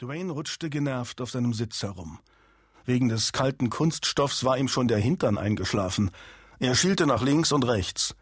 Dwayne 0.00 0.30
rutschte 0.30 0.70
genervt 0.70 1.20
auf 1.20 1.32
seinem 1.32 1.52
Sitz 1.52 1.82
herum. 1.82 2.20
Wegen 2.84 3.08
des 3.08 3.32
kalten 3.32 3.68
Kunststoffs 3.68 4.44
war 4.44 4.56
ihm 4.56 4.68
schon 4.68 4.86
der 4.86 4.98
Hintern 4.98 5.36
eingeschlafen. 5.36 6.12
Er 6.60 6.76
schielte 6.76 7.04
nach 7.04 7.20
links 7.20 7.50
und 7.50 7.66
rechts. 7.66 8.14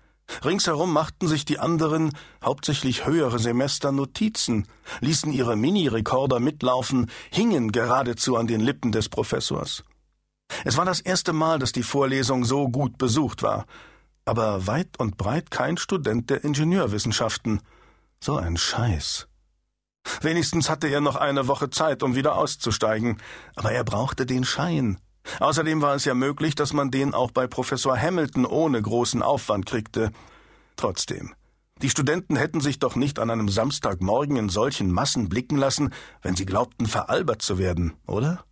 Ringsherum 0.43 0.91
machten 0.91 1.29
sich 1.29 1.45
die 1.45 1.59
anderen, 1.59 2.13
hauptsächlich 2.43 3.05
höhere 3.05 3.39
Semester, 3.39 3.93
Notizen, 3.93 4.67
ließen 5.01 5.31
ihre 5.31 5.55
Mini-Rekorder 5.55 6.41
mitlaufen, 6.41 7.11
hingen 7.31 7.73
geradezu 7.73 8.37
an 8.37 8.47
den 8.47 8.63
Lippen 8.63 8.91
des 8.91 9.11
Professors. 9.11 9.85
Es 10.65 10.79
war 10.79 10.87
das 10.87 11.01
erste 11.01 11.35
Mal, 11.35 11.59
dass 11.59 11.73
die 11.73 11.83
Vorlesung 11.83 12.47
so 12.47 12.71
gut 12.71 12.97
besucht 12.97 13.43
war, 13.43 13.67
aber 14.25 14.67
weit 14.67 14.99
und 14.99 15.19
breit 15.19 15.51
kein 15.51 15.77
Student 15.77 16.31
der 16.31 16.43
Ingenieurwissenschaften. 16.43 17.61
So 18.19 18.37
ein 18.37 18.57
Scheiß. 18.57 19.29
Wenigstens 20.21 20.71
hatte 20.71 20.89
er 20.89 21.01
noch 21.01 21.17
eine 21.17 21.49
Woche 21.49 21.71
Zeit, 21.71 22.03
um 22.03 22.15
wieder 22.15 22.37
auszusteigen, 22.37 23.19
aber 23.55 23.73
er 23.73 23.85
brauchte 23.85 24.27
den 24.27 24.45
Schein. 24.45 24.99
Außerdem 25.41 25.83
war 25.83 25.95
es 25.95 26.05
ja 26.05 26.15
möglich, 26.15 26.55
dass 26.55 26.73
man 26.73 26.91
den 26.91 27.15
auch 27.15 27.31
bei 27.31 27.47
Professor 27.47 27.99
Hamilton 27.99 28.47
ohne 28.47 28.81
großen 28.81 29.23
Aufwand 29.23 29.67
kriegte. 29.67 30.13
Trotzdem, 30.77 31.35
die 31.83 31.91
Studenten 31.91 32.37
hätten 32.37 32.61
sich 32.61 32.79
doch 32.79 32.97
nicht 32.97 33.19
an 33.19 33.31
einem 33.31 33.49
Samstagmorgen 33.49 34.37
in 34.37 34.49
solchen 34.49 34.91
Massen 34.91 35.29
blicken 35.29 35.57
lassen, 35.57 35.93
wenn 36.23 36.37
sie 36.37 36.47
glaubten, 36.47 36.87
veralbert 36.87 37.43
zu 37.43 37.59
werden, 37.59 37.95
oder? 38.07 38.45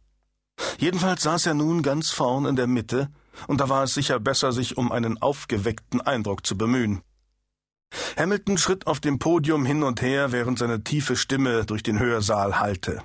Jedenfalls 0.78 1.22
saß 1.22 1.46
er 1.46 1.54
nun 1.54 1.82
ganz 1.82 2.10
vorn 2.10 2.44
in 2.44 2.56
der 2.56 2.66
Mitte, 2.66 3.08
und 3.46 3.60
da 3.60 3.68
war 3.68 3.84
es 3.84 3.94
sicher 3.94 4.20
besser, 4.20 4.52
sich 4.52 4.76
um 4.76 4.92
einen 4.92 5.20
aufgeweckten 5.20 6.00
Eindruck 6.00 6.46
zu 6.46 6.56
bemühen. 6.56 7.02
Hamilton 8.16 8.58
schritt 8.58 8.86
auf 8.86 9.00
dem 9.00 9.18
Podium 9.18 9.64
hin 9.64 9.82
und 9.82 10.02
her, 10.02 10.32
während 10.32 10.58
seine 10.58 10.82
tiefe 10.82 11.16
Stimme 11.16 11.64
durch 11.64 11.82
den 11.82 11.98
Hörsaal 11.98 12.60
hallte. 12.60 13.02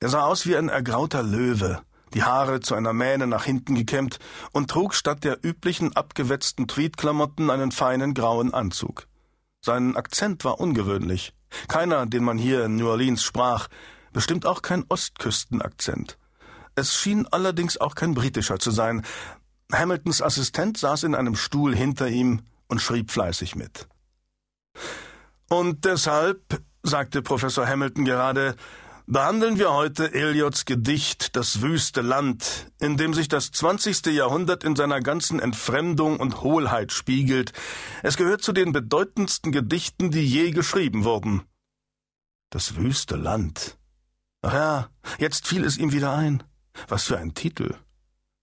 Er 0.00 0.08
sah 0.08 0.24
aus 0.24 0.46
wie 0.46 0.56
ein 0.56 0.68
ergrauter 0.68 1.22
Löwe, 1.22 1.82
die 2.14 2.22
Haare 2.22 2.60
zu 2.60 2.74
einer 2.74 2.92
Mähne 2.92 3.26
nach 3.26 3.44
hinten 3.44 3.74
gekämmt 3.74 4.18
und 4.52 4.70
trug 4.70 4.94
statt 4.94 5.24
der 5.24 5.44
üblichen 5.44 5.94
abgewetzten 5.96 6.68
Tweedklamotten 6.68 7.50
einen 7.50 7.72
feinen 7.72 8.14
grauen 8.14 8.54
Anzug. 8.54 9.06
Sein 9.60 9.96
Akzent 9.96 10.44
war 10.44 10.60
ungewöhnlich. 10.60 11.34
Keiner, 11.66 12.06
den 12.06 12.24
man 12.24 12.38
hier 12.38 12.64
in 12.64 12.76
New 12.76 12.88
Orleans 12.88 13.22
sprach, 13.22 13.68
bestimmt 14.12 14.46
auch 14.46 14.62
kein 14.62 14.84
Ostküstenakzent. 14.88 16.16
Es 16.74 16.94
schien 16.94 17.26
allerdings 17.30 17.76
auch 17.78 17.94
kein 17.94 18.14
britischer 18.14 18.58
zu 18.58 18.70
sein. 18.70 19.04
Hamiltons 19.72 20.22
Assistent 20.22 20.78
saß 20.78 21.02
in 21.02 21.14
einem 21.14 21.34
Stuhl 21.34 21.74
hinter 21.74 22.08
ihm 22.08 22.42
und 22.68 22.80
schrieb 22.80 23.10
fleißig 23.10 23.56
mit. 23.56 23.88
Und 25.48 25.84
deshalb, 25.84 26.62
sagte 26.82 27.22
Professor 27.22 27.66
Hamilton 27.66 28.04
gerade, 28.04 28.54
behandeln 29.06 29.58
wir 29.58 29.72
heute 29.72 30.12
Eliots 30.12 30.66
Gedicht 30.66 31.34
Das 31.34 31.62
wüste 31.62 32.02
Land, 32.02 32.70
in 32.78 32.98
dem 32.98 33.14
sich 33.14 33.28
das 33.28 33.50
zwanzigste 33.50 34.10
Jahrhundert 34.10 34.62
in 34.64 34.76
seiner 34.76 35.00
ganzen 35.00 35.40
Entfremdung 35.40 36.20
und 36.20 36.42
Hohlheit 36.42 36.92
spiegelt. 36.92 37.52
Es 38.02 38.16
gehört 38.18 38.42
zu 38.42 38.52
den 38.52 38.72
bedeutendsten 38.72 39.50
Gedichten, 39.50 40.10
die 40.10 40.26
je 40.26 40.50
geschrieben 40.50 41.04
wurden. 41.04 41.42
Das 42.50 42.76
wüste 42.76 43.16
Land. 43.16 43.78
Ach 44.42 44.52
ja, 44.52 44.90
jetzt 45.18 45.46
fiel 45.46 45.64
es 45.64 45.78
ihm 45.78 45.92
wieder 45.92 46.14
ein. 46.14 46.42
Was 46.86 47.04
für 47.04 47.18
ein 47.18 47.34
Titel. 47.34 47.74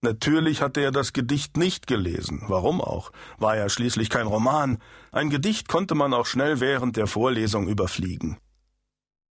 Natürlich 0.02 0.62
hatte 0.62 0.80
er 0.80 0.92
das 0.92 1.12
Gedicht 1.12 1.56
nicht 1.56 1.86
gelesen. 1.86 2.42
Warum 2.48 2.80
auch? 2.80 3.12
War 3.38 3.56
ja 3.56 3.68
schließlich 3.68 4.10
kein 4.10 4.26
Roman. 4.26 4.78
Ein 5.10 5.30
Gedicht 5.30 5.68
konnte 5.68 5.94
man 5.94 6.12
auch 6.12 6.26
schnell 6.26 6.60
während 6.60 6.96
der 6.96 7.06
Vorlesung 7.06 7.66
überfliegen. 7.66 8.36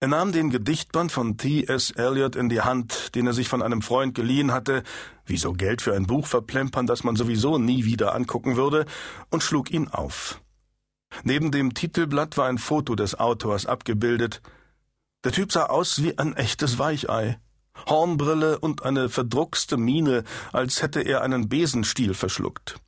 Er 0.04 0.08
nahm 0.08 0.32
den 0.32 0.50
Gedichtband 0.50 1.12
von 1.12 1.38
T.S. 1.38 1.92
Eliot 1.92 2.36
in 2.36 2.50
die 2.50 2.62
Hand, 2.62 3.14
den 3.14 3.28
er 3.28 3.34
sich 3.34 3.48
von 3.48 3.62
einem 3.62 3.84
Freund 3.84 4.16
geliehen 4.16 4.52
hatte, 4.52 4.82
wieso 5.28 5.54
Geld 5.54 5.82
für 5.82 5.94
ein 5.94 6.08
Buch 6.08 6.26
verplempern, 6.26 6.88
das 6.88 7.04
man 7.04 7.16
sowieso 7.16 7.60
nie 7.60 7.86
wieder 7.86 8.16
angucken 8.16 8.56
würde, 8.56 8.86
und 9.30 9.44
schlug 9.44 9.70
ihn 9.70 9.88
auf. 9.90 10.42
Neben 11.24 11.52
dem 11.52 11.76
Titelblatt 11.76 12.36
war 12.38 12.48
ein 12.48 12.58
Foto 12.58 12.96
des 12.96 13.20
Autors 13.20 13.68
abgebildet. 13.68 14.42
Der 15.24 15.32
Typ 15.34 15.52
sah 15.52 15.66
aus 15.66 16.02
wie 16.02 16.18
ein 16.18 16.36
echtes 16.36 16.80
Weichei. 16.80 17.40
Hornbrille 17.88 18.60
und 18.60 18.84
eine 18.84 19.10
verdruckste 19.10 19.78
Miene, 19.78 20.24
als 20.52 20.82
hätte 20.82 21.02
er 21.02 21.22
einen 21.22 21.50
Besenstiel 21.50 22.14
verschluckt. 22.14 22.80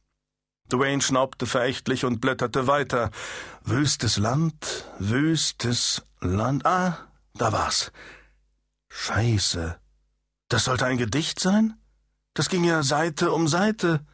Dwayne 0.71 1.01
schnaubte 1.01 1.45
verächtlich 1.45 2.05
und 2.05 2.19
blätterte 2.21 2.67
weiter. 2.67 3.11
Wüstes 3.63 4.17
Land, 4.17 4.85
wüstes 4.97 6.03
Land. 6.19 6.65
Ah, 6.65 6.97
da 7.35 7.51
war's. 7.51 7.91
Scheiße. 8.89 9.77
Das 10.49 10.65
sollte 10.65 10.85
ein 10.85 10.97
Gedicht 10.97 11.39
sein? 11.39 11.75
Das 12.33 12.49
ging 12.49 12.63
ja 12.63 12.83
Seite 12.83 13.31
um 13.31 13.47
Seite. 13.47 14.05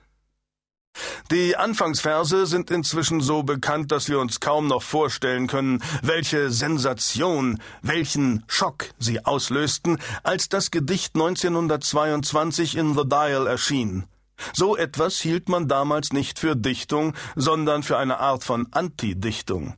Die 1.32 1.56
Anfangsverse 1.56 2.48
sind 2.48 2.72
inzwischen 2.72 3.22
so 3.22 3.44
bekannt, 3.44 3.92
dass 3.92 4.10
wir 4.10 4.20
uns 4.20 4.40
kaum 4.40 4.66
noch 4.66 4.82
vorstellen 4.82 5.46
können, 5.46 5.84
welche 6.02 6.50
Sensation, 6.50 7.62
welchen 7.84 8.44
Schock 8.48 8.90
sie 8.98 9.24
auslösten, 9.24 10.00
als 10.24 10.50
das 10.50 10.72
Gedicht 10.72 11.14
1922 11.14 12.76
in 12.76 12.96
The 12.96 13.08
Dial 13.08 13.46
erschien. 13.46 14.06
So 14.54 14.76
etwas 14.76 15.20
hielt 15.20 15.50
man 15.50 15.68
damals 15.68 16.14
nicht 16.14 16.40
für 16.40 16.56
Dichtung, 16.56 17.14
sondern 17.36 17.84
für 17.84 17.98
eine 17.98 18.20
Art 18.20 18.44
von 18.44 18.68
Antidichtung. 18.72 19.76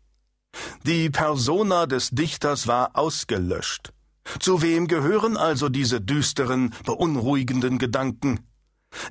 Die 0.84 1.10
Persona 1.10 1.86
des 1.86 2.12
Dichters 2.12 2.68
war 2.68 2.92
ausgelöscht. 2.96 3.92
Zu 4.40 4.62
wem 4.62 4.88
gehören 4.88 5.36
also 5.36 5.68
diese 5.68 6.00
düsteren, 6.00 6.74
beunruhigenden 6.86 7.78
Gedanken? 7.78 8.40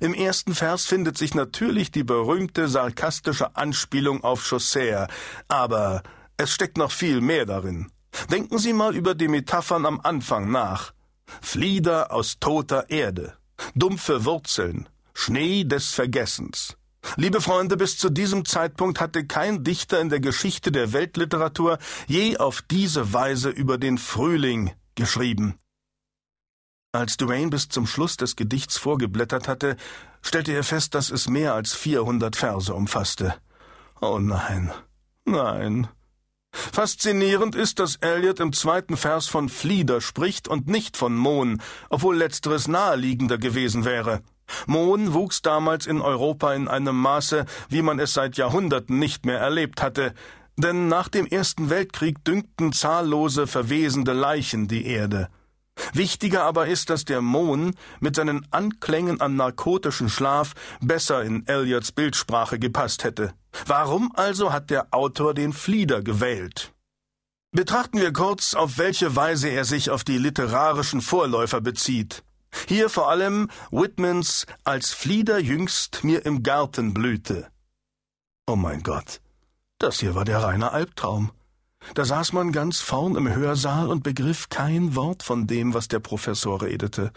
Im 0.00 0.14
ersten 0.14 0.54
Vers 0.54 0.86
findet 0.86 1.18
sich 1.18 1.34
natürlich 1.34 1.90
die 1.90 2.04
berühmte 2.04 2.68
sarkastische 2.68 3.54
Anspielung 3.56 4.24
auf 4.24 4.44
Chaucer, 4.46 5.08
aber 5.48 6.02
es 6.36 6.52
steckt 6.52 6.78
noch 6.78 6.90
viel 6.90 7.20
mehr 7.20 7.44
darin. 7.44 7.90
Denken 8.30 8.58
Sie 8.58 8.72
mal 8.72 8.96
über 8.96 9.14
die 9.14 9.28
Metaphern 9.28 9.86
am 9.86 10.00
Anfang 10.00 10.50
nach. 10.50 10.92
Flieder 11.42 12.12
aus 12.12 12.38
toter 12.40 12.90
Erde, 12.90 13.34
dumpfe 13.74 14.24
Wurzeln, 14.24 14.88
Schnee 15.14 15.64
des 15.64 15.90
Vergessens. 15.90 16.76
Liebe 17.16 17.40
Freunde, 17.40 17.76
bis 17.76 17.98
zu 17.98 18.10
diesem 18.10 18.44
Zeitpunkt 18.44 19.00
hatte 19.00 19.26
kein 19.26 19.64
Dichter 19.64 20.00
in 20.00 20.08
der 20.08 20.20
Geschichte 20.20 20.72
der 20.72 20.92
Weltliteratur 20.92 21.78
je 22.06 22.36
auf 22.36 22.62
diese 22.62 23.12
Weise 23.12 23.50
über 23.50 23.78
den 23.78 23.96
Frühling 23.96 24.72
geschrieben. 24.94 25.56
Als 26.92 27.16
Duane 27.16 27.50
bis 27.50 27.68
zum 27.68 27.86
Schluss 27.86 28.16
des 28.16 28.34
Gedichts 28.34 28.76
vorgeblättert 28.76 29.46
hatte, 29.46 29.76
stellte 30.22 30.52
er 30.52 30.64
fest, 30.64 30.96
dass 30.96 31.10
es 31.10 31.28
mehr 31.28 31.54
als 31.54 31.72
vierhundert 31.72 32.34
Verse 32.34 32.74
umfasste. 32.74 33.36
Oh 34.00 34.18
nein, 34.18 34.72
nein. 35.24 35.88
Faszinierend 36.50 37.54
ist, 37.54 37.78
dass 37.78 37.94
Eliot 37.96 38.40
im 38.40 38.52
zweiten 38.52 38.96
Vers 38.96 39.28
von 39.28 39.48
Flieder 39.48 40.00
spricht 40.00 40.48
und 40.48 40.66
nicht 40.66 40.96
von 40.96 41.16
Mohn, 41.16 41.62
obwohl 41.90 42.16
letzteres 42.16 42.66
naheliegender 42.66 43.38
gewesen 43.38 43.84
wäre. 43.84 44.20
Mohn 44.66 45.14
wuchs 45.14 45.42
damals 45.42 45.86
in 45.86 46.00
Europa 46.00 46.54
in 46.54 46.66
einem 46.66 46.96
Maße, 46.96 47.44
wie 47.68 47.82
man 47.82 48.00
es 48.00 48.14
seit 48.14 48.36
Jahrhunderten 48.36 48.98
nicht 48.98 49.24
mehr 49.24 49.38
erlebt 49.38 49.80
hatte, 49.80 50.12
denn 50.56 50.88
nach 50.88 51.08
dem 51.08 51.26
Ersten 51.26 51.70
Weltkrieg 51.70 52.24
dünkten 52.24 52.72
zahllose 52.72 53.46
verwesende 53.46 54.12
Leichen 54.12 54.66
die 54.66 54.86
Erde. 54.86 55.28
Wichtiger 55.92 56.44
aber 56.44 56.66
ist, 56.66 56.90
dass 56.90 57.04
der 57.04 57.20
Mohn 57.20 57.74
mit 58.00 58.16
seinen 58.16 58.46
Anklängen 58.50 59.20
an 59.20 59.36
narkotischen 59.36 60.08
Schlaf 60.08 60.54
besser 60.80 61.22
in 61.22 61.46
Eliots 61.46 61.92
Bildsprache 61.92 62.58
gepasst 62.58 63.04
hätte. 63.04 63.34
Warum 63.66 64.12
also 64.14 64.52
hat 64.52 64.70
der 64.70 64.88
Autor 64.92 65.34
den 65.34 65.52
Flieder 65.52 66.02
gewählt? 66.02 66.72
Betrachten 67.52 67.98
wir 67.98 68.12
kurz, 68.12 68.54
auf 68.54 68.78
welche 68.78 69.16
Weise 69.16 69.48
er 69.48 69.64
sich 69.64 69.90
auf 69.90 70.04
die 70.04 70.18
literarischen 70.18 71.00
Vorläufer 71.00 71.60
bezieht. 71.60 72.22
Hier 72.68 72.88
vor 72.88 73.10
allem 73.10 73.48
Whitmans 73.70 74.46
Als 74.64 74.92
Flieder 74.92 75.38
jüngst 75.38 76.04
mir 76.04 76.24
im 76.26 76.42
Garten 76.42 76.94
blühte. 76.94 77.48
Oh 78.46 78.56
mein 78.56 78.82
Gott, 78.82 79.20
das 79.78 80.00
hier 80.00 80.14
war 80.14 80.24
der 80.24 80.42
reine 80.42 80.72
Albtraum. 80.72 81.32
Da 81.94 82.04
saß 82.04 82.32
man 82.32 82.52
ganz 82.52 82.80
vorn 82.80 83.16
im 83.16 83.34
Hörsaal 83.34 83.88
und 83.88 84.02
begriff 84.02 84.48
kein 84.48 84.94
Wort 84.94 85.22
von 85.22 85.46
dem, 85.46 85.74
was 85.74 85.88
der 85.88 85.98
Professor 85.98 86.62
redete. 86.62 87.10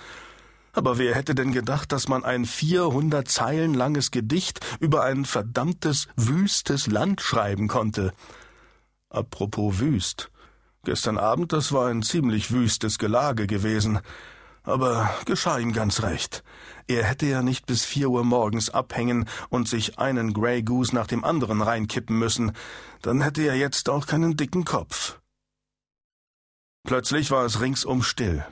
Aber 0.72 0.98
wer 0.98 1.14
hätte 1.14 1.36
denn 1.36 1.52
gedacht, 1.52 1.92
dass 1.92 2.08
man 2.08 2.24
ein 2.24 2.46
vierhundert 2.46 3.28
Zeilen 3.28 3.76
langes 3.76 4.10
Gedicht 4.10 4.60
über 4.80 5.04
ein 5.04 5.26
verdammtes, 5.26 6.08
wüstes 6.16 6.88
Land 6.88 7.22
schreiben 7.22 7.68
konnte? 7.68 8.12
Apropos 9.10 9.80
wüst. 9.80 10.32
Gestern 10.84 11.18
Abend, 11.20 11.54
das 11.54 11.72
war 11.72 11.88
ein 11.88 12.02
ziemlich 12.02 12.52
wüstes 12.52 12.98
Gelage 12.98 13.46
gewesen. 13.46 14.00
Aber 14.64 15.14
geschah 15.26 15.60
ihm 15.60 15.74
ganz 15.74 16.02
recht. 16.04 16.44
Er 16.88 17.04
hätte 17.04 17.26
ja 17.26 17.42
nicht 17.42 17.66
bis 17.66 17.84
vier 17.84 18.10
Uhr 18.10 18.24
morgens 18.24 18.70
abhängen 18.70 19.28
und 19.50 19.68
sich 19.68 20.00
einen 20.00 20.34
Grey 20.34 20.64
Goose 20.64 20.96
nach 20.96 21.08
dem 21.08 21.24
anderen 21.24 21.62
reinkippen 21.62 22.18
müssen. 22.18 22.54
Dann 23.02 23.22
hätte 23.22 23.42
er 23.42 23.56
jetzt 23.56 23.90
auch 23.90 24.08
keinen 24.08 24.38
dicken 24.38 24.64
Kopf. 24.64 25.20
Plötzlich 26.86 27.32
war 27.32 27.46
es 27.46 27.62
ringsum 27.62 28.04
still. 28.04 28.46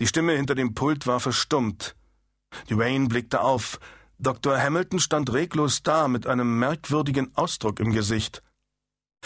Die 0.00 0.06
Stimme 0.06 0.32
hinter 0.32 0.54
dem 0.54 0.74
Pult 0.74 1.06
war 1.06 1.20
verstummt. 1.20 1.94
Dwayne 2.68 3.08
blickte 3.08 3.40
auf. 3.40 3.80
Dr. 4.18 4.58
Hamilton 4.58 4.98
stand 4.98 5.32
reglos 5.32 5.82
da 5.82 6.08
mit 6.08 6.26
einem 6.26 6.58
merkwürdigen 6.58 7.34
Ausdruck 7.34 7.80
im 7.80 7.92
Gesicht. 7.92 8.42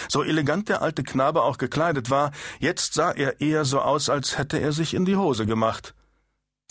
So 0.09 0.23
elegant 0.23 0.69
der 0.69 0.83
alte 0.83 1.03
Knabe 1.03 1.43
auch 1.43 1.59
gekleidet 1.59 2.11
war, 2.11 2.33
jetzt 2.59 2.95
sah 2.95 3.11
er 3.13 3.41
eher 3.41 3.65
so 3.65 3.81
aus, 3.81 4.09
als 4.09 4.39
hätte 4.39 4.59
er 4.59 4.73
sich 4.73 4.95
in 4.95 5.05
die 5.05 5.17
Hose 5.17 5.47
gemacht. 5.47 5.95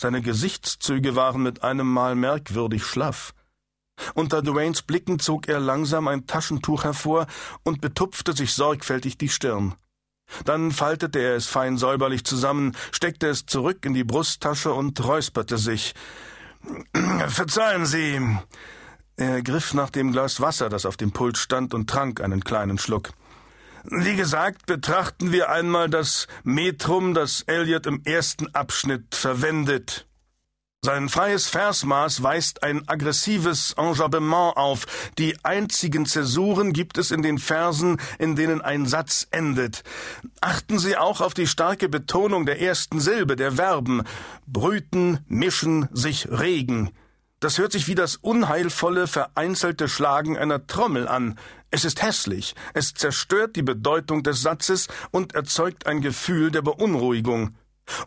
Seine 0.00 0.20
Gesichtszüge 0.20 1.16
waren 1.16 1.42
mit 1.42 1.62
einem 1.62 1.90
Mal 1.90 2.14
merkwürdig 2.14 2.84
schlaff. 2.84 3.32
Unter 4.14 4.42
Dwaynes 4.42 4.82
Blicken 4.82 5.18
zog 5.18 5.48
er 5.48 5.58
langsam 5.58 6.06
ein 6.06 6.26
Taschentuch 6.26 6.84
hervor 6.84 7.26
und 7.64 7.80
betupfte 7.80 8.34
sich 8.34 8.52
sorgfältig 8.52 9.16
die 9.16 9.30
Stirn. 9.30 9.74
Dann 10.44 10.70
faltete 10.70 11.20
er 11.20 11.36
es 11.36 11.46
fein 11.46 11.78
säuberlich 11.78 12.24
zusammen, 12.24 12.76
steckte 12.92 13.28
es 13.28 13.46
zurück 13.46 13.84
in 13.86 13.94
die 13.94 14.04
Brusttasche 14.04 14.72
und 14.72 15.02
räusperte 15.02 15.56
sich. 15.56 15.94
Verzeihen 17.28 17.86
Sie. 17.86 18.20
Er 19.16 19.40
griff 19.40 19.72
nach 19.72 19.88
dem 19.88 20.12
Glas 20.12 20.40
Wasser, 20.42 20.68
das 20.68 20.84
auf 20.84 20.98
dem 20.98 21.10
Pult 21.10 21.38
stand, 21.38 21.72
und 21.72 21.88
trank 21.88 22.20
einen 22.20 22.44
kleinen 22.44 22.78
Schluck. 22.78 23.12
Wie 23.84 24.14
gesagt, 24.14 24.66
betrachten 24.66 25.32
wir 25.32 25.48
einmal 25.48 25.88
das 25.88 26.26
Metrum, 26.44 27.14
das 27.14 27.42
Eliot 27.42 27.86
im 27.86 28.02
ersten 28.04 28.54
Abschnitt 28.54 29.14
verwendet. 29.14 30.06
Sein 30.82 31.08
freies 31.08 31.48
Versmaß 31.48 32.22
weist 32.22 32.62
ein 32.62 32.86
aggressives 32.88 33.72
Enjambement 33.78 34.56
auf. 34.56 34.86
Die 35.18 35.36
einzigen 35.44 36.04
Zäsuren 36.04 36.72
gibt 36.72 36.98
es 36.98 37.10
in 37.10 37.22
den 37.22 37.38
Versen, 37.38 37.98
in 38.18 38.36
denen 38.36 38.60
ein 38.60 38.86
Satz 38.86 39.26
endet. 39.30 39.82
Achten 40.40 40.78
Sie 40.78 40.96
auch 40.96 41.20
auf 41.20 41.32
die 41.32 41.46
starke 41.46 41.88
Betonung 41.88 42.44
der 42.44 42.60
ersten 42.60 43.00
Silbe 43.00 43.34
der 43.34 43.52
Verben. 43.52 44.02
Brüten, 44.46 45.20
mischen, 45.26 45.88
sich 45.92 46.28
regen. 46.30 46.90
Das 47.40 47.58
hört 47.58 47.72
sich 47.72 47.86
wie 47.86 47.94
das 47.94 48.16
unheilvolle, 48.16 49.06
vereinzelte 49.06 49.88
Schlagen 49.88 50.38
einer 50.38 50.66
Trommel 50.66 51.06
an. 51.06 51.38
Es 51.70 51.84
ist 51.84 52.02
hässlich, 52.02 52.54
es 52.74 52.94
zerstört 52.94 53.56
die 53.56 53.62
Bedeutung 53.62 54.22
des 54.22 54.40
Satzes 54.40 54.88
und 55.10 55.34
erzeugt 55.34 55.86
ein 55.86 56.00
Gefühl 56.00 56.50
der 56.50 56.62
Beunruhigung 56.62 57.56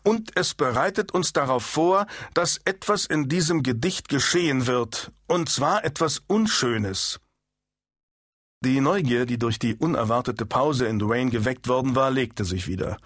und 0.03 0.31
es 0.35 0.53
bereitet 0.53 1.13
uns 1.13 1.33
darauf 1.33 1.63
vor, 1.63 2.07
dass 2.33 2.59
etwas 2.65 3.05
in 3.05 3.29
diesem 3.29 3.63
Gedicht 3.63 4.09
geschehen 4.09 4.67
wird, 4.67 5.11
und 5.27 5.49
zwar 5.49 5.83
etwas 5.83 6.21
Unschönes. 6.27 7.19
Die 8.61 8.81
Neugier, 8.81 9.25
die 9.25 9.37
durch 9.37 9.57
die 9.57 9.75
unerwartete 9.75 10.45
Pause 10.45 10.87
in 10.87 10.99
Duane 10.99 11.31
geweckt 11.31 11.67
worden 11.69 11.95
war, 11.95 12.11
legte 12.11 12.43
sich 12.43 12.67
wieder. 12.67 12.97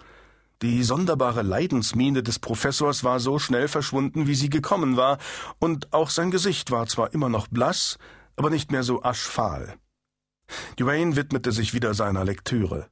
Die 0.64 0.82
sonderbare 0.82 1.42
Leidensmiene 1.42 2.22
des 2.22 2.38
Professors 2.38 3.04
war 3.04 3.20
so 3.20 3.38
schnell 3.38 3.68
verschwunden, 3.68 4.26
wie 4.26 4.34
sie 4.34 4.48
gekommen 4.48 4.96
war, 4.96 5.18
und 5.58 5.92
auch 5.92 6.08
sein 6.08 6.30
Gesicht 6.30 6.70
war 6.70 6.86
zwar 6.86 7.12
immer 7.12 7.28
noch 7.28 7.48
blass, 7.48 7.98
aber 8.34 8.48
nicht 8.48 8.72
mehr 8.72 8.82
so 8.82 9.02
aschfahl. 9.02 9.74
Duane 10.76 11.16
widmete 11.16 11.52
sich 11.52 11.74
wieder 11.74 11.92
seiner 11.92 12.24
Lektüre. 12.24 12.88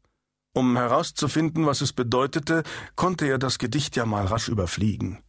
Um 0.52 0.76
herauszufinden, 0.76 1.64
was 1.64 1.80
es 1.80 1.94
bedeutete, 1.94 2.62
konnte 2.94 3.24
er 3.24 3.38
das 3.38 3.56
Gedicht 3.58 3.96
ja 3.96 4.04
mal 4.04 4.26
rasch 4.26 4.50
überfliegen. 4.50 5.22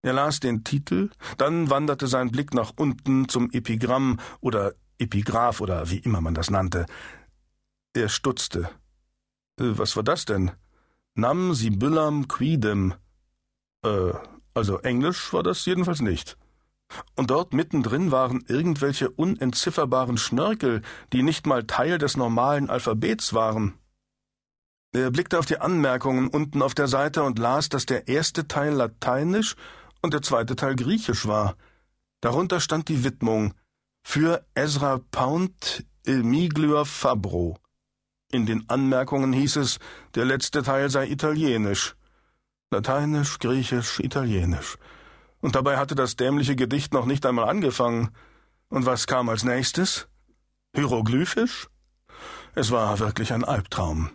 Er 0.00 0.14
las 0.14 0.40
den 0.40 0.64
Titel, 0.64 1.10
dann 1.36 1.68
wanderte 1.68 2.06
sein 2.06 2.30
Blick 2.30 2.54
nach 2.54 2.72
unten 2.76 3.28
zum 3.28 3.50
Epigramm 3.50 4.20
oder 4.40 4.72
Epigraph 4.96 5.60
oder 5.60 5.90
wie 5.90 5.98
immer 5.98 6.22
man 6.22 6.32
das 6.32 6.50
nannte. 6.50 6.86
Er 7.92 8.08
stutzte. 8.08 8.70
Äh, 9.60 9.76
was 9.76 9.96
war 9.96 10.02
das 10.02 10.24
denn? 10.24 10.52
Nam 11.18 11.52
Sibyllam 11.52 12.28
quidem. 12.28 12.94
Äh, 13.84 14.12
also 14.54 14.78
Englisch 14.78 15.32
war 15.32 15.42
das 15.42 15.64
jedenfalls 15.66 16.00
nicht. 16.00 16.38
Und 17.16 17.30
dort 17.32 17.52
mittendrin 17.52 18.12
waren 18.12 18.44
irgendwelche 18.46 19.10
unentzifferbaren 19.10 20.16
Schnörkel, 20.16 20.80
die 21.12 21.24
nicht 21.24 21.44
mal 21.44 21.64
Teil 21.64 21.98
des 21.98 22.16
normalen 22.16 22.70
Alphabets 22.70 23.34
waren. 23.34 23.74
Er 24.92 25.10
blickte 25.10 25.40
auf 25.40 25.46
die 25.46 25.58
Anmerkungen 25.58 26.28
unten 26.28 26.62
auf 26.62 26.74
der 26.76 26.86
Seite 26.86 27.24
und 27.24 27.40
las, 27.40 27.68
dass 27.68 27.84
der 27.84 28.06
erste 28.06 28.46
Teil 28.46 28.74
lateinisch 28.74 29.56
und 30.00 30.14
der 30.14 30.22
zweite 30.22 30.54
Teil 30.54 30.76
griechisch 30.76 31.26
war. 31.26 31.56
Darunter 32.20 32.60
stand 32.60 32.88
die 32.88 33.02
Widmung 33.02 33.54
für 34.04 34.46
Ezra 34.54 35.00
Pound 35.10 35.84
Miglior 36.06 36.86
Fabro. 36.86 37.58
In 38.30 38.44
den 38.44 38.68
Anmerkungen 38.68 39.32
hieß 39.32 39.56
es, 39.56 39.78
der 40.14 40.26
letzte 40.26 40.62
Teil 40.62 40.90
sei 40.90 41.06
italienisch. 41.06 41.96
Lateinisch, 42.70 43.38
griechisch, 43.38 44.00
italienisch. 44.00 44.76
Und 45.40 45.54
dabei 45.54 45.78
hatte 45.78 45.94
das 45.94 46.16
dämliche 46.16 46.54
Gedicht 46.54 46.92
noch 46.92 47.06
nicht 47.06 47.24
einmal 47.24 47.48
angefangen. 47.48 48.10
Und 48.68 48.84
was 48.84 49.06
kam 49.06 49.30
als 49.30 49.44
nächstes? 49.44 50.08
Hieroglyphisch? 50.74 51.68
Es 52.54 52.70
war 52.70 52.98
wirklich 52.98 53.32
ein 53.32 53.44
Albtraum. 53.44 54.10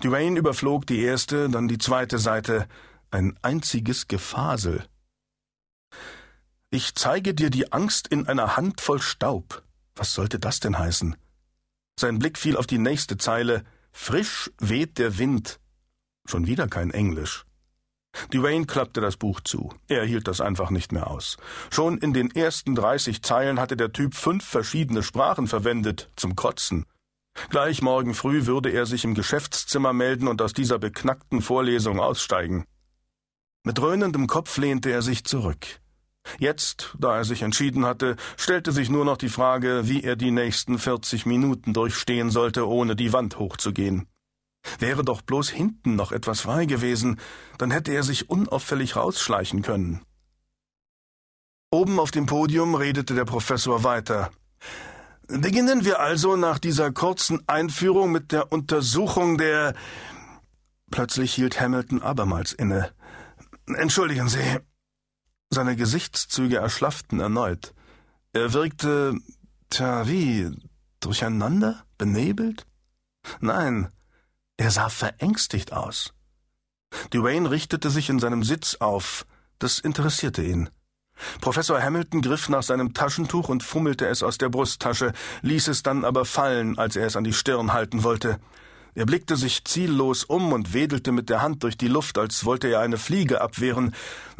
Duane 0.00 0.38
überflog 0.38 0.86
die 0.86 1.00
erste, 1.00 1.48
dann 1.48 1.68
die 1.68 1.78
zweite 1.78 2.18
Seite. 2.18 2.66
Ein 3.12 3.38
einziges 3.42 4.08
Gefasel. 4.08 4.84
Ich 6.70 6.96
zeige 6.96 7.34
dir 7.34 7.50
die 7.50 7.72
Angst 7.72 8.08
in 8.08 8.26
einer 8.26 8.56
Handvoll 8.56 9.00
Staub. 9.00 9.62
Was 9.94 10.14
sollte 10.14 10.40
das 10.40 10.58
denn 10.58 10.76
heißen? 10.76 11.14
Sein 11.98 12.18
Blick 12.18 12.38
fiel 12.38 12.56
auf 12.56 12.66
die 12.66 12.78
nächste 12.78 13.16
Zeile. 13.16 13.64
Frisch 13.92 14.50
weht 14.58 14.98
der 14.98 15.18
Wind. 15.18 15.60
Schon 16.26 16.46
wieder 16.46 16.68
kein 16.68 16.90
Englisch. 16.90 17.44
Duane 18.30 18.66
klappte 18.66 19.00
das 19.00 19.16
Buch 19.16 19.40
zu. 19.40 19.74
Er 19.88 20.04
hielt 20.04 20.28
das 20.28 20.40
einfach 20.40 20.70
nicht 20.70 20.92
mehr 20.92 21.08
aus. 21.08 21.36
Schon 21.70 21.98
in 21.98 22.12
den 22.12 22.30
ersten 22.30 22.74
dreißig 22.74 23.22
Zeilen 23.22 23.58
hatte 23.58 23.76
der 23.76 23.92
Typ 23.92 24.14
fünf 24.14 24.44
verschiedene 24.44 25.02
Sprachen 25.02 25.46
verwendet, 25.48 26.10
zum 26.16 26.36
Kotzen. 26.36 26.86
Gleich 27.50 27.82
morgen 27.82 28.14
früh 28.14 28.46
würde 28.46 28.70
er 28.70 28.86
sich 28.86 29.04
im 29.04 29.14
Geschäftszimmer 29.14 29.92
melden 29.92 30.28
und 30.28 30.40
aus 30.40 30.52
dieser 30.52 30.78
beknackten 30.78 31.42
Vorlesung 31.42 31.98
aussteigen. 31.98 32.64
Mit 33.64 33.78
dröhnendem 33.78 34.28
Kopf 34.28 34.56
lehnte 34.58 34.90
er 34.90 35.02
sich 35.02 35.24
zurück. 35.24 35.80
Jetzt, 36.38 36.94
da 36.98 37.16
er 37.16 37.24
sich 37.24 37.42
entschieden 37.42 37.86
hatte, 37.86 38.16
stellte 38.36 38.72
sich 38.72 38.90
nur 38.90 39.04
noch 39.04 39.16
die 39.16 39.28
Frage, 39.28 39.82
wie 39.84 40.02
er 40.02 40.16
die 40.16 40.30
nächsten 40.30 40.78
vierzig 40.78 41.26
Minuten 41.26 41.72
durchstehen 41.72 42.30
sollte, 42.30 42.68
ohne 42.68 42.96
die 42.96 43.12
Wand 43.12 43.38
hochzugehen. 43.38 44.08
Wäre 44.78 45.04
doch 45.04 45.22
bloß 45.22 45.50
hinten 45.50 45.94
noch 45.94 46.12
etwas 46.12 46.40
frei 46.40 46.64
gewesen, 46.64 47.20
dann 47.58 47.70
hätte 47.70 47.92
er 47.92 48.02
sich 48.02 48.30
unauffällig 48.30 48.96
rausschleichen 48.96 49.62
können. 49.62 50.00
Oben 51.70 51.98
auf 51.98 52.10
dem 52.10 52.26
Podium 52.26 52.74
redete 52.74 53.14
der 53.14 53.24
Professor 53.24 53.84
weiter. 53.84 54.30
Beginnen 55.26 55.84
wir 55.84 56.00
also 56.00 56.36
nach 56.36 56.58
dieser 56.58 56.92
kurzen 56.92 57.42
Einführung 57.48 58.12
mit 58.12 58.30
der 58.32 58.52
Untersuchung 58.52 59.38
der. 59.38 59.74
Plötzlich 60.90 61.34
hielt 61.34 61.60
Hamilton 61.60 62.02
abermals 62.02 62.52
inne. 62.52 62.92
Entschuldigen 63.66 64.28
Sie. 64.28 64.58
Seine 65.54 65.76
Gesichtszüge 65.76 66.56
erschlafften 66.56 67.20
erneut. 67.20 67.74
Er 68.32 68.52
wirkte, 68.54 69.14
tja, 69.70 70.08
wie, 70.08 70.50
durcheinander, 70.98 71.84
benebelt? 71.96 72.66
Nein, 73.38 73.88
er 74.56 74.72
sah 74.72 74.88
verängstigt 74.88 75.72
aus. 75.72 76.12
Duane 77.10 77.52
richtete 77.52 77.90
sich 77.90 78.10
in 78.10 78.18
seinem 78.18 78.42
Sitz 78.42 78.78
auf. 78.80 79.26
Das 79.60 79.78
interessierte 79.78 80.42
ihn. 80.42 80.70
Professor 81.40 81.80
Hamilton 81.80 82.20
griff 82.20 82.48
nach 82.48 82.64
seinem 82.64 82.92
Taschentuch 82.92 83.48
und 83.48 83.62
fummelte 83.62 84.08
es 84.08 84.24
aus 84.24 84.38
der 84.38 84.48
Brusttasche, 84.48 85.12
ließ 85.42 85.68
es 85.68 85.84
dann 85.84 86.04
aber 86.04 86.24
fallen, 86.24 86.78
als 86.78 86.96
er 86.96 87.06
es 87.06 87.14
an 87.14 87.22
die 87.22 87.32
Stirn 87.32 87.72
halten 87.72 88.02
wollte. 88.02 88.40
Er 88.96 89.06
blickte 89.06 89.36
sich 89.36 89.64
ziellos 89.64 90.22
um 90.24 90.52
und 90.52 90.72
wedelte 90.72 91.10
mit 91.10 91.28
der 91.28 91.42
Hand 91.42 91.64
durch 91.64 91.76
die 91.76 91.88
Luft, 91.88 92.16
als 92.16 92.44
wollte 92.44 92.68
er 92.68 92.80
eine 92.80 92.96
Fliege 92.96 93.40
abwehren. 93.40 93.94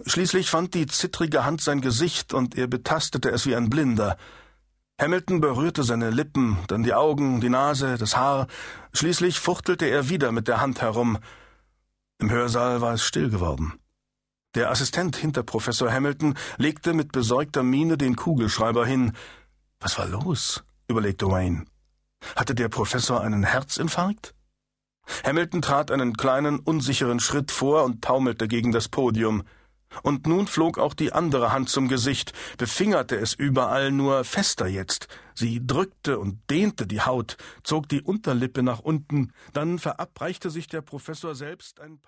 Schließlich 0.06 0.48
fand 0.48 0.74
die 0.74 0.86
zittrige 0.86 1.44
Hand 1.44 1.60
sein 1.60 1.80
Gesicht 1.80 2.32
und 2.32 2.56
er 2.56 2.68
betastete 2.68 3.30
es 3.30 3.46
wie 3.46 3.56
ein 3.56 3.68
Blinder. 3.68 4.16
Hamilton 5.00 5.40
berührte 5.40 5.82
seine 5.82 6.10
Lippen, 6.10 6.58
dann 6.68 6.84
die 6.84 6.94
Augen, 6.94 7.40
die 7.40 7.48
Nase, 7.48 7.98
das 7.98 8.16
Haar. 8.16 8.46
Schließlich 8.92 9.40
fuchtelte 9.40 9.86
er 9.86 10.08
wieder 10.08 10.30
mit 10.30 10.46
der 10.46 10.60
Hand 10.60 10.80
herum. 10.80 11.18
Im 12.18 12.30
Hörsaal 12.30 12.80
war 12.80 12.94
es 12.94 13.02
still 13.02 13.30
geworden. 13.30 13.72
Der 14.54 14.70
Assistent 14.70 15.16
hinter 15.16 15.42
Professor 15.42 15.92
Hamilton 15.92 16.34
legte 16.58 16.94
mit 16.94 17.10
besorgter 17.10 17.64
Miene 17.64 17.98
den 17.98 18.14
Kugelschreiber 18.14 18.86
hin. 18.86 19.12
Was 19.80 19.98
war 19.98 20.06
los? 20.06 20.62
überlegte 20.88 21.26
Wayne. 21.26 21.64
Hatte 22.36 22.54
der 22.54 22.68
Professor 22.68 23.20
einen 23.20 23.42
Herzinfarkt? 23.42 24.32
Hamilton 25.24 25.62
trat 25.62 25.90
einen 25.90 26.14
kleinen, 26.14 26.58
unsicheren 26.58 27.20
Schritt 27.20 27.50
vor 27.50 27.84
und 27.84 28.02
taumelte 28.02 28.48
gegen 28.48 28.72
das 28.72 28.88
Podium. 28.88 29.44
Und 30.02 30.26
nun 30.26 30.46
flog 30.46 30.78
auch 30.78 30.94
die 30.94 31.12
andere 31.12 31.52
Hand 31.52 31.68
zum 31.68 31.88
Gesicht, 31.88 32.32
befingerte 32.58 33.16
es 33.16 33.34
überall 33.34 33.92
nur 33.92 34.24
fester 34.24 34.66
jetzt. 34.66 35.08
Sie 35.34 35.64
drückte 35.64 36.18
und 36.18 36.38
dehnte 36.50 36.86
die 36.86 37.00
Haut, 37.00 37.36
zog 37.62 37.88
die 37.88 38.02
Unterlippe 38.02 38.62
nach 38.62 38.80
unten, 38.80 39.32
dann 39.52 39.78
verabreichte 39.78 40.50
sich 40.50 40.66
der 40.66 40.82
Professor 40.82 41.34
selbst 41.34 41.80
ein 41.80 41.98
paar 41.98 42.02